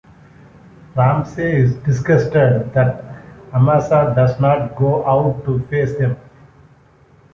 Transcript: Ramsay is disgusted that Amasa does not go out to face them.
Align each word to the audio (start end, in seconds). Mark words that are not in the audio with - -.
Ramsay 0.95 1.57
is 1.61 1.75
disgusted 1.83 2.73
that 2.73 3.21
Amasa 3.53 4.13
does 4.15 4.39
not 4.39 4.75
go 4.75 5.05
out 5.05 5.45
to 5.45 5.59
face 5.67 5.95
them. 5.95 6.17